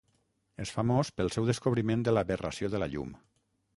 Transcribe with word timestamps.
És 0.63 0.71
famós 0.77 1.11
pel 1.19 1.29
seu 1.35 1.45
descobriment 1.49 2.07
de 2.07 2.15
l'aberració 2.17 2.71
de 2.77 2.83
la 2.85 2.93
llum. 2.95 3.13